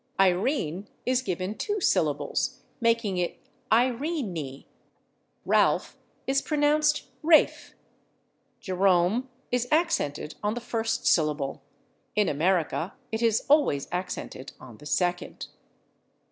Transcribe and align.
/Irene/ 0.19 0.87
is 1.05 1.21
given 1.21 1.55
two 1.55 1.79
syllables, 1.79 2.61
making 2.79 3.17
it 3.17 3.37
/Irene 3.71 4.65
y/. 4.65 4.65
/Ralph/ 5.45 5.93
is 6.25 6.41
pronounced 6.41 7.03
/Rafe/. 7.21 7.73
/Jerome/ 8.63 9.27
is 9.51 9.67
accented 9.69 10.33
on 10.41 10.55
the 10.55 10.59
first 10.59 11.05
syllable; 11.05 11.61
in 12.15 12.27
America 12.27 12.95
it 13.11 13.21
is 13.21 13.45
always 13.47 13.87
accented 13.91 14.53
on 14.59 14.77
the 14.79 14.87
second. 14.87 15.49